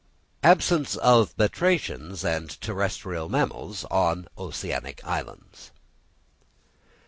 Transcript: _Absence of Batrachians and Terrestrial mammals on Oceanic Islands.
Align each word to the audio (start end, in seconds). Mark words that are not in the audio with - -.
_Absence 0.43 0.97
of 0.97 1.37
Batrachians 1.37 2.23
and 2.23 2.59
Terrestrial 2.59 3.29
mammals 3.29 3.85
on 3.91 4.27
Oceanic 4.35 4.99
Islands. 5.05 5.69